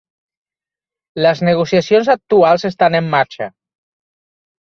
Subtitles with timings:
[1.25, 3.49] Les negociacions actuals estan en marxa.